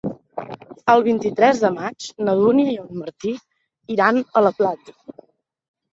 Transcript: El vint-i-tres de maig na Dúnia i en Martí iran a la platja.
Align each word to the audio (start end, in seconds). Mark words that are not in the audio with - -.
El 0.93 1.03
vint-i-tres 1.07 1.59
de 1.65 1.71
maig 1.75 2.09
na 2.29 2.35
Dúnia 2.41 2.73
i 2.73 2.79
en 2.87 2.99
Martí 3.05 3.35
iran 3.97 4.21
a 4.41 4.47
la 4.49 4.53
platja. 4.63 4.99